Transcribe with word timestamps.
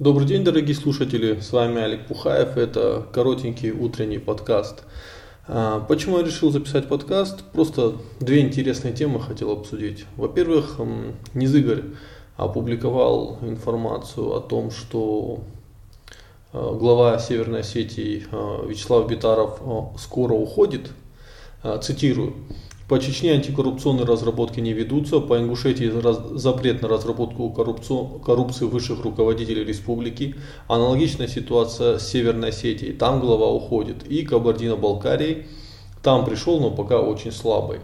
Добрый 0.00 0.28
день, 0.28 0.44
дорогие 0.44 0.76
слушатели, 0.76 1.40
с 1.40 1.50
вами 1.50 1.82
Олег 1.82 2.06
Пухаев, 2.06 2.56
это 2.56 3.04
коротенький 3.12 3.72
утренний 3.72 4.18
подкаст. 4.18 4.84
А, 5.48 5.80
почему 5.80 6.18
я 6.18 6.24
решил 6.24 6.52
записать 6.52 6.86
подкаст? 6.86 7.42
Просто 7.52 7.96
две 8.20 8.42
интересные 8.42 8.94
темы 8.94 9.20
хотел 9.20 9.50
обсудить. 9.50 10.04
Во-первых, 10.14 10.78
Низыгорь 11.34 11.82
опубликовал 12.36 13.40
информацию 13.42 14.36
о 14.36 14.40
том, 14.40 14.70
что 14.70 15.40
а, 16.52 16.74
глава 16.74 17.18
Северной 17.18 17.62
Осетии 17.62 18.24
а, 18.30 18.64
Вячеслав 18.68 19.08
Битаров 19.10 19.60
скоро 19.98 20.34
уходит. 20.34 20.92
Цитирую. 21.82 22.34
По 22.88 22.98
Чечне 22.98 23.32
антикоррупционные 23.32 24.06
разработки 24.06 24.60
не 24.60 24.72
ведутся. 24.72 25.20
По 25.20 25.38
Ингушетии 25.38 25.92
запрет 26.38 26.80
на 26.80 26.88
разработку 26.88 27.50
коррупции 27.50 28.64
высших 28.64 29.04
руководителей 29.04 29.62
республики. 29.62 30.36
Аналогичная 30.68 31.28
ситуация 31.28 31.98
с 31.98 32.08
Северной 32.08 32.48
Осетией. 32.48 32.94
Там 32.94 33.20
глава 33.20 33.50
уходит. 33.50 34.06
И 34.08 34.24
Кабардино-Балкарии. 34.24 35.46
Там 36.02 36.24
пришел, 36.24 36.60
но 36.60 36.70
пока 36.70 37.00
очень 37.00 37.30
слабый. 37.30 37.80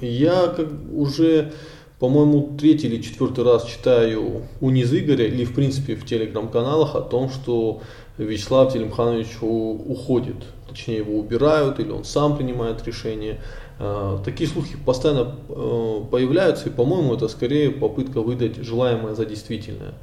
Я 0.00 0.46
как 0.46 0.68
уже, 0.94 1.52
по-моему, 1.98 2.56
третий 2.58 2.86
или 2.86 3.02
четвертый 3.02 3.44
раз 3.44 3.66
читаю 3.66 4.46
у 4.62 4.70
Низыгоря 4.70 5.26
или 5.26 5.44
в 5.44 5.54
принципе 5.54 5.94
в 5.94 6.06
телеграм-каналах 6.06 6.94
о 6.94 7.02
том, 7.02 7.28
что 7.28 7.82
Вячеслав 8.24 8.72
Телемханович 8.72 9.38
уходит 9.40 10.36
точнее 10.72 10.98
его 10.98 11.18
убирают 11.18 11.78
или 11.78 11.90
он 11.90 12.04
сам 12.04 12.36
принимает 12.36 12.84
решение. 12.86 13.40
А, 13.78 14.18
такие 14.24 14.48
слухи 14.48 14.76
постоянно 14.76 15.34
э, 15.48 16.00
появляются, 16.10 16.68
и, 16.68 16.72
по-моему, 16.72 17.14
это 17.14 17.28
скорее 17.28 17.70
попытка 17.70 18.20
выдать 18.20 18.56
желаемое 18.56 19.14
за 19.14 19.24
действительное. 19.24 19.94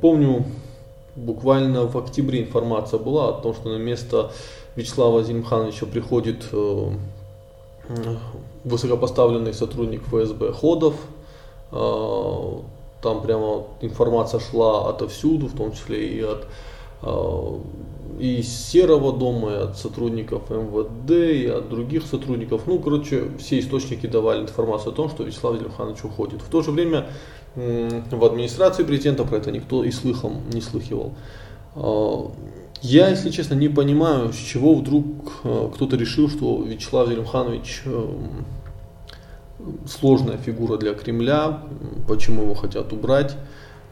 Помню, 0.00 0.44
буквально 1.16 1.86
в 1.86 1.96
октябре 1.98 2.42
информация 2.42 2.98
была 2.98 3.30
о 3.30 3.32
том, 3.32 3.54
что 3.54 3.70
на 3.70 3.78
место 3.78 4.30
Вячеслава 4.76 5.22
Зимхановича 5.24 5.86
приходит 5.86 6.44
э, 6.52 6.90
высокопоставленный 8.64 9.52
сотрудник 9.52 10.02
ФСБ 10.04 10.52
Ходов. 10.52 10.94
А, 11.72 12.62
там 13.02 13.22
прямо 13.22 13.64
информация 13.80 14.38
шла 14.38 14.88
отовсюду, 14.88 15.48
в 15.48 15.56
том 15.56 15.72
числе 15.72 16.06
и 16.06 16.20
от 16.20 16.46
и 18.18 18.38
из 18.38 18.48
Серого 18.48 19.12
дома, 19.12 19.52
и 19.52 19.56
от 19.56 19.78
сотрудников 19.78 20.50
МВД, 20.50 21.10
и 21.10 21.46
от 21.46 21.68
других 21.68 22.06
сотрудников. 22.06 22.62
Ну, 22.66 22.78
короче, 22.78 23.30
все 23.38 23.58
источники 23.58 24.06
давали 24.06 24.42
информацию 24.42 24.92
о 24.92 24.94
том, 24.94 25.10
что 25.10 25.24
Вячеслав 25.24 25.58
Зельмханович 25.58 26.04
уходит. 26.04 26.42
В 26.42 26.48
то 26.48 26.62
же 26.62 26.70
время 26.70 27.06
в 27.54 28.24
администрации 28.24 28.84
президента 28.84 29.24
про 29.24 29.36
это 29.36 29.50
никто 29.50 29.84
и 29.84 29.90
слыхом 29.90 30.42
не 30.52 30.60
слыхивал. 30.60 31.14
А, 31.74 32.30
я, 32.80 33.08
если 33.08 33.30
честно, 33.30 33.54
не 33.54 33.68
понимаю, 33.68 34.32
с 34.32 34.36
чего 34.36 34.74
вдруг 34.74 35.04
а, 35.44 35.70
кто-то 35.74 35.96
решил, 35.96 36.28
что 36.28 36.62
Вячеслав 36.62 37.08
Зелимханович 37.08 37.82
сложная 39.86 40.38
фигура 40.38 40.76
для 40.76 40.94
Кремля, 40.94 41.62
почему 42.08 42.42
его 42.42 42.54
хотят 42.54 42.92
убрать. 42.92 43.36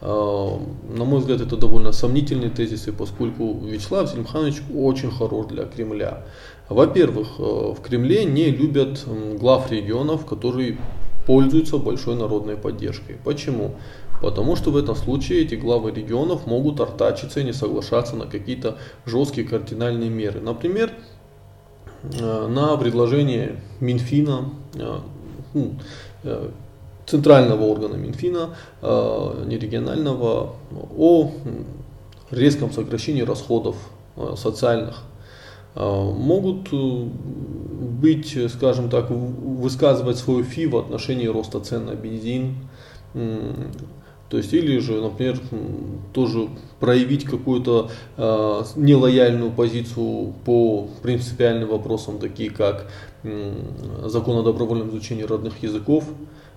А, 0.03 0.59
на 0.89 1.05
мой 1.05 1.21
взгляд, 1.21 1.41
это 1.41 1.57
довольно 1.57 1.93
сомнительные 1.93 2.51
тезисы, 2.51 2.93
поскольку 2.93 3.59
Вячеслав 3.61 4.11
Зелимханович 4.11 4.63
очень 4.75 5.11
хорош 5.11 5.47
для 5.47 5.65
Кремля. 5.65 6.25
Во-первых, 6.69 7.29
э, 7.39 7.43
в 7.43 7.81
Кремле 7.83 8.25
не 8.25 8.51
любят 8.51 9.05
глав 9.39 9.71
регионов, 9.71 10.25
которые 10.25 10.79
пользуются 11.27 11.77
большой 11.79 12.17
народной 12.17 12.57
поддержкой. 12.57 13.17
Почему? 13.25 13.75
Потому 14.23 14.57
что 14.57 14.71
в 14.71 14.77
этом 14.77 14.95
случае 14.97 15.43
эти 15.43 15.55
главы 15.55 15.93
регионов 15.93 16.47
могут 16.47 16.81
артачиться 16.81 17.41
и 17.41 17.45
не 17.45 17.53
соглашаться 17.53 18.17
на 18.17 18.27
какие-то 18.27 18.79
жесткие 19.07 19.47
кардинальные 19.47 20.11
меры. 20.11 20.41
Например, 20.41 20.93
э, 22.03 22.47
на 22.47 22.77
предложение 22.77 23.61
Минфина, 23.81 24.51
э, 24.75 24.99
ну, 25.55 25.75
центрального 27.11 27.65
органа 27.65 27.95
Минфина, 27.97 28.51
э, 28.83 29.45
не 29.47 29.59
регионального, 29.59 30.55
о 30.97 31.33
резком 32.31 32.73
сокращении 32.73 33.23
расходов 33.23 33.77
э, 34.17 34.35
социальных. 34.37 35.03
Э, 35.75 35.81
могут 35.83 36.73
быть, 36.73 38.39
скажем 38.51 38.89
так, 38.89 39.11
высказывать 39.11 40.19
свою 40.19 40.45
фи 40.45 40.67
в 40.67 40.77
отношении 40.77 41.27
роста 41.27 41.61
цен 41.61 41.87
на 41.87 41.95
бензин, 41.95 42.57
то 44.31 44.37
есть 44.37 44.53
или 44.55 44.79
же, 44.79 45.01
например, 45.01 45.41
тоже 46.13 46.49
проявить 46.79 47.25
какую-то 47.25 47.91
э, 48.17 48.63
нелояльную 48.77 49.51
позицию 49.51 50.35
по 50.45 50.87
принципиальным 51.03 51.69
вопросам, 51.69 52.21
такие 52.21 52.51
как 52.51 52.87
э, 53.25 53.53
закон 54.05 54.37
о 54.39 54.43
добровольном 54.45 54.91
изучении 54.91 55.25
родных 55.25 55.61
языков, 55.65 56.05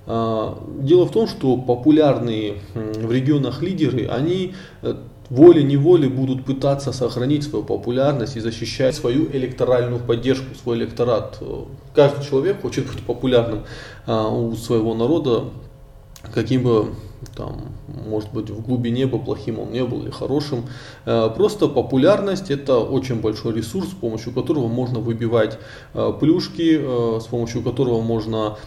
дело 0.06 1.06
в 1.06 1.12
том, 1.12 1.28
что 1.28 1.56
популярные 1.58 2.56
в 2.74 3.12
регионах 3.12 3.62
лидеры, 3.62 4.08
они 4.08 4.54
э, 4.82 4.96
волей-неволей 5.30 6.10
будут 6.10 6.46
пытаться 6.46 6.92
сохранить 6.92 7.44
свою 7.44 7.64
популярность 7.64 8.36
и 8.36 8.40
защищать 8.40 8.96
свою 8.96 9.26
электоральную 9.32 10.00
поддержку, 10.00 10.54
свой 10.56 10.78
электорат. 10.78 11.40
Каждый 11.96 12.26
человек 12.26 12.62
хочет 12.62 12.86
быть 12.88 13.02
популярным 13.04 13.64
а, 14.06 14.28
у 14.28 14.56
своего 14.56 14.94
народа, 14.94 15.46
каким 16.32 16.64
бы 16.64 16.94
там, 17.36 17.62
может 17.88 18.32
быть, 18.34 18.50
в 18.50 18.62
глубине 18.62 19.08
бы 19.08 19.20
плохим 19.20 19.60
он 19.60 19.72
не 19.72 19.84
был 19.84 20.02
или 20.04 20.12
хорошим. 20.12 20.66
Э, 21.06 21.30
просто 21.36 21.68
популярность 21.68 22.52
это 22.52 22.80
очень 22.80 23.22
большой 23.22 23.54
ресурс, 23.54 23.90
с 23.90 23.94
помощью 23.94 24.34
которого 24.34 24.68
можно 24.68 25.00
выбивать 25.00 25.58
э, 25.94 26.14
плюшки, 26.20 26.80
э, 26.80 27.20
с 27.22 27.26
помощью 27.26 27.62
которого 27.62 28.02
можно 28.02 28.58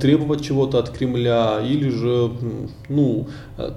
требовать 0.00 0.42
чего-то 0.42 0.78
от 0.78 0.90
Кремля 0.90 1.60
или 1.60 1.88
же 1.90 2.30
ну, 2.88 3.28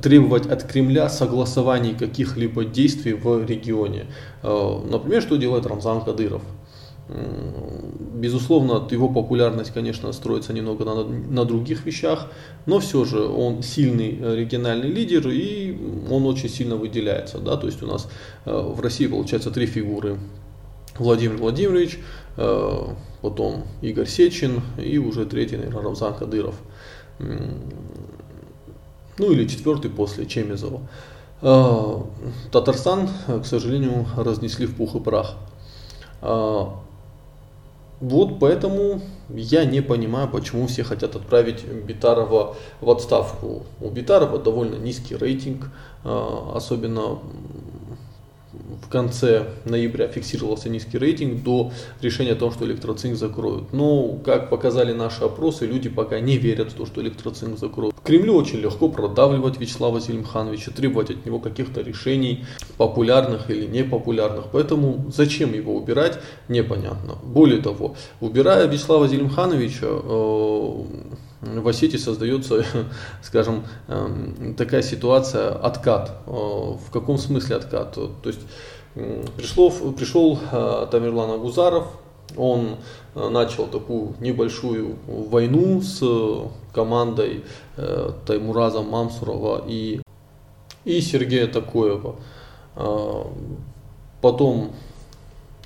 требовать 0.02 0.46
от 0.46 0.64
Кремля 0.64 1.10
согласований 1.10 1.94
каких-либо 1.94 2.66
действий 2.66 3.14
в 3.14 3.46
регионе. 3.46 4.06
Например, 4.44 5.22
что 5.22 5.38
делает 5.38 5.66
Рамзан 5.66 6.02
Кадыров. 6.02 6.42
Безусловно, 7.10 8.88
его 8.92 9.10
популярность, 9.10 9.74
конечно, 9.74 10.14
строится 10.14 10.54
немного 10.54 10.86
на, 10.86 11.04
на 11.04 11.44
других 11.44 11.86
вещах, 11.86 12.28
но 12.68 12.80
все 12.80 13.04
же 13.04 13.26
он 13.26 13.64
сильный 13.64 14.36
региональный 14.36 14.90
лидер 14.90 15.28
и 15.28 15.76
он 16.10 16.26
очень 16.26 16.48
сильно 16.48 16.76
выделяется. 16.76 17.40
Да? 17.40 17.58
То 17.58 17.66
есть 17.66 17.82
у 17.82 17.88
нас 17.88 18.08
э, 18.46 18.52
в 18.52 18.80
России 18.80 19.08
получается 19.08 19.50
три 19.50 19.66
фигуры. 19.66 20.20
Владимир 21.00 21.38
Владимирович, 21.38 21.98
э, 22.38 22.80
потом 23.22 23.64
Игорь 23.82 24.08
Сечин 24.08 24.62
и 24.78 25.00
уже 25.00 25.26
третий, 25.26 25.58
наверное, 25.58 25.82
Рамзан 25.82 26.14
Кадыров. 26.14 26.56
Ну 27.18 29.32
или 29.32 29.48
четвертый 29.48 29.90
после 29.90 30.28
Чемизова. 30.28 30.82
Э, 31.42 32.02
Татарстан, 32.52 33.10
к 33.28 33.46
сожалению, 33.46 34.06
разнесли 34.16 34.68
в 34.68 34.76
пух 34.76 34.96
и 34.96 35.00
прах. 35.00 35.36
Вот 38.02 38.40
поэтому 38.40 39.00
я 39.30 39.64
не 39.64 39.82
понимаю, 39.82 40.28
почему 40.28 40.66
все 40.66 40.84
хотят 40.84 41.16
отправить 41.16 41.64
Битарова 41.64 42.56
в 42.82 42.90
отставку. 42.90 43.64
У 43.80 43.90
Битарова 43.90 44.40
довольно 44.40 44.76
низкий 44.76 45.16
рейтинг, 45.16 45.70
а, 46.04 46.54
особенно 46.56 47.20
в 48.82 48.90
конце 48.90 49.46
ноября 49.66 50.08
фиксировался 50.08 50.70
низкий 50.70 50.98
рейтинг 50.98 51.44
до 51.44 51.72
решения 52.02 52.34
о 52.34 52.36
том, 52.36 52.52
что 52.52 52.66
электроцинк 52.66 53.16
закроют. 53.18 53.74
Но, 53.74 54.20
как 54.26 54.50
показали 54.50 54.94
наши 54.94 55.24
опросы, 55.24 55.66
люди 55.66 55.90
пока 55.90 56.20
не 56.20 56.38
верят 56.38 56.72
в 56.72 56.76
то, 56.76 56.86
что 56.86 57.02
электроцинк 57.02 57.58
закроют. 57.58 57.96
Кремлю 58.04 58.36
очень 58.36 58.60
легко 58.60 58.90
продавливать 58.90 59.60
Вячеслава 59.60 60.00
Зелимхановича, 60.00 60.72
требовать 60.72 61.12
от 61.12 61.26
него 61.26 61.40
каких-то 61.40 61.82
решений, 61.82 62.46
популярных 62.78 63.50
или 63.50 63.66
непопулярных. 63.66 64.46
Поэтому 64.52 65.06
зачем 65.16 65.54
его 65.54 65.76
убирать, 65.76 66.20
непонятно. 66.48 67.18
Более 67.24 67.62
того, 67.62 67.96
убирая 68.20 68.68
Вячеслава 68.68 69.08
Зелимхановича, 69.08 69.88
э, 69.88 70.84
в 71.42 71.68
Осетии 71.68 71.98
создается, 71.98 72.64
скажем, 73.24 73.64
эм, 73.88 74.56
такая 74.56 74.82
ситуация 74.82 75.50
откат. 75.52 76.22
Э, 76.28 76.32
в 76.32 76.92
каком 76.92 77.18
смысле 77.18 77.56
откат? 77.56 77.94
То 77.94 78.20
есть 78.26 78.42
пришло, 78.94 79.70
пришел 79.70 80.40
э, 80.52 80.88
Тамерлан 80.92 81.32
Агузаров, 81.32 81.88
он 82.38 82.78
э, 83.16 83.30
начал 83.30 83.68
такую 83.68 84.16
небольшую 84.20 84.98
войну 85.08 85.82
с 85.82 86.04
командой 86.74 87.44
Таймураза 88.26 88.82
Мамсурова 88.82 89.64
и, 89.68 90.02
и 90.86 91.02
Сергея 91.02 91.48
Такоева. 91.48 92.16
Потом 94.22 94.72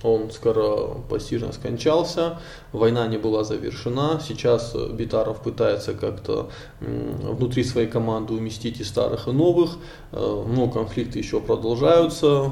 он 0.06 0.32
скоро 0.32 0.96
постижно 1.10 1.52
скончался, 1.52 2.40
война 2.72 3.08
не 3.08 3.18
была 3.18 3.44
завершена, 3.44 4.22
сейчас 4.26 4.76
Битаров 4.94 5.42
пытается 5.42 5.94
как-то 5.94 6.50
внутри 6.80 7.64
своей 7.64 7.88
команды 7.88 8.34
уместить 8.34 8.80
и 8.80 8.84
старых, 8.84 9.28
и 9.28 9.32
новых, 9.32 9.78
но 10.12 10.70
конфликты 10.70 11.20
еще 11.20 11.40
продолжаются, 11.40 12.52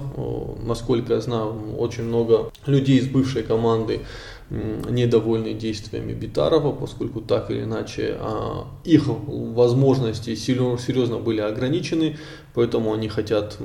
насколько 0.64 1.14
я 1.14 1.22
знаю, 1.22 1.78
очень 1.78 2.04
много 2.04 2.52
людей 2.66 3.00
из 3.00 3.08
бывшей 3.08 3.44
команды 3.44 4.02
недовольны 4.50 5.54
действиями 5.54 6.14
Битарова, 6.14 6.74
поскольку 6.74 7.22
так 7.22 7.50
или 7.50 7.64
иначе 7.64 8.18
а, 8.20 8.68
их 8.84 9.08
возможности 9.08 10.36
серьезно 10.36 11.18
были 11.18 11.42
ограничены, 11.42 12.18
поэтому 12.54 12.94
они 12.94 13.08
хотят 13.08 13.58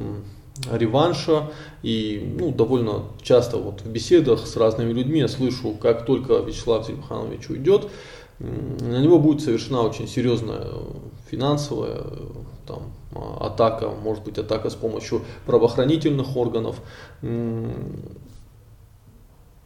реванша. 0.70 1.50
И 1.82 2.34
ну, 2.38 2.52
довольно 2.52 3.04
часто 3.22 3.56
вот 3.58 3.82
в 3.82 3.90
беседах 3.90 4.46
с 4.46 4.56
разными 4.56 4.92
людьми 4.92 5.20
я 5.20 5.28
слышу, 5.28 5.72
как 5.72 6.04
только 6.04 6.34
Вячеслав 6.34 6.86
Зельмханович 6.86 7.50
уйдет, 7.50 7.88
на 8.38 8.98
него 9.00 9.18
будет 9.18 9.42
совершена 9.42 9.82
очень 9.82 10.06
серьезная 10.06 10.66
финансовая 11.28 12.04
там, 12.66 12.92
атака, 13.40 13.88
может 13.90 14.24
быть 14.24 14.38
атака 14.38 14.70
с 14.70 14.74
помощью 14.74 15.22
правоохранительных 15.46 16.36
органов. 16.36 16.80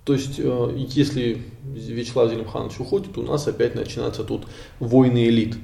То 0.04 0.14
есть, 0.14 0.38
э, 0.38 0.74
если 0.76 1.42
Вячеслав 1.62 2.30
Зелимханович 2.30 2.80
уходит, 2.80 3.16
у 3.18 3.22
нас 3.22 3.46
опять 3.46 3.76
начинаются 3.76 4.24
тут 4.24 4.46
войны 4.80 5.28
элит. 5.28 5.56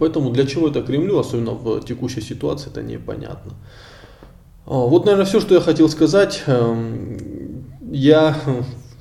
Поэтому 0.00 0.30
для 0.30 0.46
чего 0.46 0.68
это 0.68 0.82
Кремлю, 0.82 1.18
особенно 1.18 1.52
в 1.52 1.84
текущей 1.84 2.20
ситуации, 2.20 2.70
это 2.70 2.82
непонятно. 2.82 3.52
А, 4.66 4.74
вот, 4.74 5.04
наверное, 5.04 5.26
все, 5.26 5.40
что 5.40 5.54
я 5.54 5.60
хотел 5.60 5.88
сказать. 5.88 6.42
Эм, 6.46 7.66
я 7.90 8.36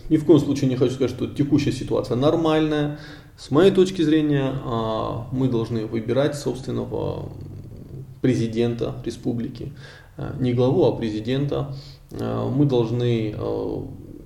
ни 0.10 0.18
в 0.18 0.26
коем 0.26 0.40
случае 0.40 0.70
не 0.70 0.76
хочу 0.76 0.94
сказать, 0.94 1.12
что 1.12 1.28
текущая 1.28 1.72
ситуация 1.72 2.18
нормальная. 2.18 3.00
С 3.38 3.50
моей 3.50 3.72
точки 3.72 4.02
зрения, 4.02 4.54
а, 4.66 5.28
мы 5.32 5.48
должны 5.48 5.86
выбирать 5.86 6.36
собственного 6.36 7.30
президента 8.22 8.96
республики. 9.06 9.74
Э, 10.18 10.34
не 10.40 10.54
главу, 10.54 10.86
а 10.86 10.96
президента. 10.96 11.76
Э, 12.12 12.50
мы 12.54 12.66
должны 12.66 13.34
э, 13.36 13.78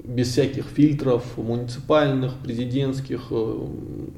без 0.08 0.32
всяких 0.32 0.66
фильтров 0.66 1.24
муниципальных, 1.38 2.34
президентских. 2.36 3.32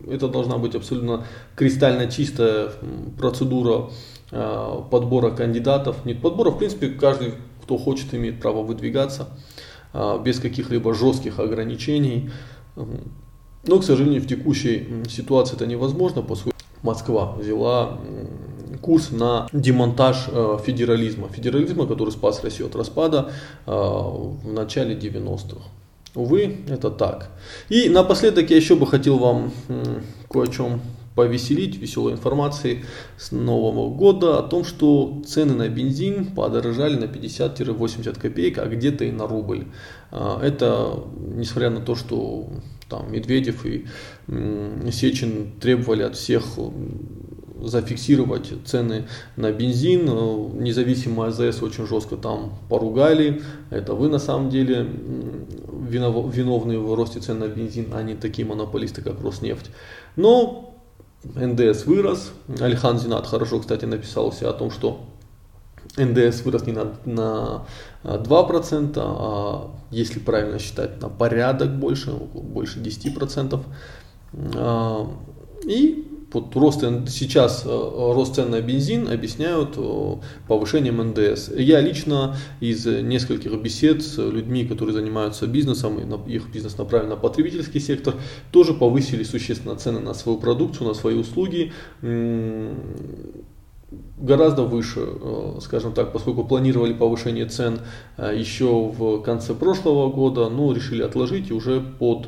Это 0.09 0.27
должна 0.27 0.57
быть 0.57 0.75
абсолютно 0.75 1.25
кристально 1.55 2.09
чистая 2.09 2.71
процедура 3.17 3.89
подбора 4.29 5.31
кандидатов. 5.31 6.05
Нет 6.05 6.21
подбора, 6.21 6.51
в 6.51 6.57
принципе, 6.57 6.89
каждый, 6.89 7.33
кто 7.63 7.77
хочет, 7.77 8.13
имеет 8.13 8.41
право 8.41 8.61
выдвигаться 8.63 9.29
без 10.23 10.39
каких-либо 10.39 10.93
жестких 10.93 11.39
ограничений. 11.39 12.29
Но, 12.75 13.79
к 13.79 13.83
сожалению, 13.83 14.21
в 14.21 14.27
текущей 14.27 14.87
ситуации 15.09 15.55
это 15.55 15.65
невозможно, 15.65 16.21
поскольку 16.21 16.57
Москва 16.83 17.33
взяла 17.33 17.97
курс 18.81 19.11
на 19.11 19.47
демонтаж 19.51 20.27
э, 20.27 20.57
федерализма. 20.63 21.27
Федерализма, 21.29 21.87
который 21.87 22.11
спас 22.11 22.43
Россию 22.43 22.67
от 22.67 22.75
распада 22.75 23.31
э, 23.65 23.71
в 23.71 24.53
начале 24.53 24.95
90-х. 24.95 25.61
Увы, 26.17 26.57
это 26.67 26.89
так. 26.89 27.29
И 27.69 27.89
напоследок 27.89 28.49
я 28.49 28.57
еще 28.57 28.75
бы 28.75 28.87
хотел 28.87 29.19
вам 29.19 29.51
кое 30.27 30.45
о 30.45 30.51
чем 30.51 30.81
повеселить 31.13 31.77
веселой 31.77 32.13
информацией 32.13 32.85
с 33.19 33.31
Нового 33.31 33.93
года 33.93 34.39
о 34.39 34.41
том, 34.41 34.63
что 34.63 35.21
цены 35.27 35.53
на 35.53 35.69
бензин 35.69 36.25
подорожали 36.25 36.95
на 36.95 37.03
50-80 37.03 38.19
копеек, 38.19 38.57
а 38.57 38.65
где-то 38.65 39.05
и 39.05 39.11
на 39.11 39.27
рубль. 39.27 39.65
Э, 40.11 40.39
это 40.41 41.03
несмотря 41.35 41.69
на 41.69 41.81
то, 41.81 41.93
что 41.93 42.49
там 42.89 43.11
Медведев 43.11 43.63
и 43.67 43.85
Сечин 44.91 45.51
требовали 45.61 46.01
от 46.01 46.15
всех 46.15 46.45
зафиксировать 47.63 48.53
цены 48.65 49.07
на 49.35 49.51
бензин. 49.51 50.05
Независимо 50.61 51.27
АЗС 51.27 51.61
очень 51.61 51.87
жестко 51.87 52.17
там 52.17 52.53
поругали. 52.69 53.41
Это 53.69 53.93
вы 53.93 54.09
на 54.09 54.19
самом 54.19 54.49
деле 54.49 54.87
виновны 55.89 56.79
в 56.79 56.93
росте 56.95 57.19
цен 57.19 57.39
на 57.39 57.47
бензин, 57.47 57.93
а 57.93 58.03
не 58.03 58.15
такие 58.15 58.47
монополисты, 58.47 59.01
как 59.01 59.21
Роснефть. 59.21 59.71
Но 60.15 60.75
НДС 61.23 61.85
вырос. 61.85 62.31
Алихан 62.59 62.99
Зинат 62.99 63.27
хорошо, 63.27 63.59
кстати, 63.59 63.85
написал 63.85 64.31
все 64.31 64.49
о 64.49 64.53
том, 64.53 64.71
что 64.71 65.01
НДС 65.97 66.41
вырос 66.43 66.65
не 66.65 66.73
на, 66.73 66.93
на 67.05 67.65
2%, 68.03 68.93
а 68.97 69.71
если 69.89 70.19
правильно 70.19 70.59
считать, 70.59 71.01
на 71.01 71.09
порядок 71.09 71.77
больше, 71.77 72.11
больше 72.11 72.79
10%. 72.79 73.59
А, 74.55 75.07
и 75.65 76.16
вот 76.31 76.53
рост, 76.55 76.81
сейчас 77.07 77.63
э, 77.65 77.69
рост 77.69 78.35
цен 78.35 78.51
на 78.51 78.61
бензин 78.61 79.07
объясняют 79.07 79.75
э, 79.77 80.15
повышением 80.47 80.97
НДС. 80.97 81.49
Я 81.55 81.79
лично 81.79 82.35
из 82.59 82.85
нескольких 82.85 83.53
бесед 83.61 84.03
с 84.03 84.17
людьми, 84.17 84.65
которые 84.65 84.93
занимаются 84.93 85.47
бизнесом, 85.47 85.97
и 86.27 86.33
их 86.33 86.49
бизнес 86.51 86.77
направлен 86.77 87.09
на 87.09 87.15
потребительский 87.15 87.79
сектор, 87.79 88.15
тоже 88.51 88.73
повысили 88.73 89.23
существенно 89.23 89.75
цены 89.77 89.99
на 89.99 90.13
свою 90.13 90.37
продукцию, 90.37 90.89
на 90.89 90.93
свои 90.93 91.15
услуги 91.15 91.71
гораздо 94.17 94.63
выше, 94.63 94.99
э, 94.99 95.59
скажем 95.61 95.93
так, 95.93 96.11
поскольку 96.11 96.43
планировали 96.43 96.91
повышение 96.91 97.45
цен 97.45 97.79
еще 98.17 98.89
в 98.89 99.21
конце 99.21 99.53
прошлого 99.53 100.11
года, 100.11 100.49
но 100.49 100.73
решили 100.73 101.03
отложить 101.03 101.51
и 101.51 101.53
уже 101.53 101.79
под 101.79 102.27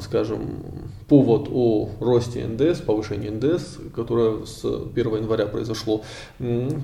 скажем, 0.00 0.60
повод 1.08 1.48
о 1.52 1.88
росте 2.00 2.44
НДС, 2.44 2.80
повышении 2.80 3.28
НДС, 3.28 3.78
которое 3.94 4.44
с 4.44 4.64
1 4.64 5.16
января 5.16 5.46
произошло, 5.46 6.02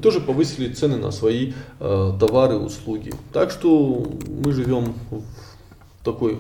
тоже 0.01 0.21
повысили 0.21 0.73
цены 0.73 0.97
на 0.97 1.11
свои 1.11 1.53
э, 1.81 2.13
товары 2.21 2.55
и 2.55 2.59
услуги. 2.59 3.13
Так 3.33 3.51
что 3.51 4.07
мы 4.29 4.53
живем 4.53 4.95
в 5.11 6.05
такой 6.05 6.39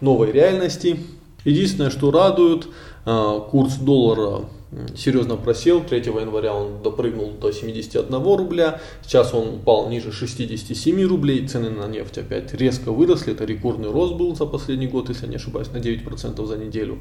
новой 0.00 0.30
реальности. 0.30 1.00
Единственное, 1.44 1.90
что 1.90 2.10
радует, 2.10 2.68
э, 3.04 3.40
курс 3.50 3.74
доллара 3.74 4.44
серьезно 4.96 5.36
просел. 5.36 5.82
3 5.82 5.98
января 5.98 6.54
он 6.54 6.82
допрыгнул 6.82 7.32
до 7.32 7.52
71 7.52 8.22
рубля. 8.36 8.80
Сейчас 9.02 9.32
он 9.34 9.54
упал 9.54 9.88
ниже 9.88 10.12
67 10.12 11.06
рублей. 11.08 11.46
Цены 11.46 11.70
на 11.70 11.86
нефть 11.86 12.18
опять 12.18 12.52
резко 12.54 12.92
выросли. 12.92 13.32
Это 13.32 13.44
рекордный 13.44 13.90
рост 13.90 14.14
был 14.14 14.34
за 14.36 14.46
последний 14.46 14.86
год, 14.86 15.08
если 15.08 15.26
не 15.26 15.36
ошибаюсь, 15.36 15.70
на 15.72 15.78
9% 15.78 16.44
за 16.44 16.56
неделю. 16.56 16.98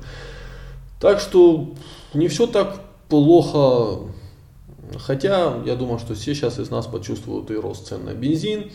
Так 0.99 1.19
что 1.19 1.73
не 2.13 2.27
все 2.27 2.47
так 2.47 2.81
плохо. 3.09 3.99
Хотя 4.97 5.61
я 5.65 5.75
думаю, 5.75 5.99
что 5.99 6.15
все 6.15 6.33
сейчас 6.33 6.59
из 6.59 6.69
нас 6.69 6.87
почувствуют 6.87 7.51
и 7.51 7.55
рост 7.55 7.87
цен 7.87 8.05
на 8.05 8.13
бензин, 8.13 8.71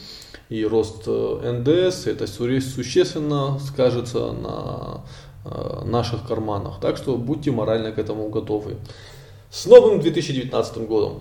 и 0.51 0.65
рост 0.67 1.05
э, 1.07 1.53
НДС. 1.53 2.07
Это 2.07 2.27
существенно 2.27 3.59
скажется 3.59 4.33
на 4.33 5.05
наших 5.45 6.27
карманах. 6.27 6.81
Так 6.81 6.97
что 6.97 7.17
будьте 7.17 7.51
морально 7.51 7.93
к 7.93 7.99
этому 7.99 8.29
готовы. 8.29 8.77
С 9.51 9.67
новым 9.67 10.01
2019 10.01 10.87
годом! 10.87 11.21